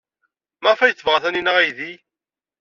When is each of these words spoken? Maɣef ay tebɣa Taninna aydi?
Maɣef 0.61 0.81
ay 0.81 0.93
tebɣa 0.93 1.17
Taninna 1.23 1.53
aydi? 1.57 1.93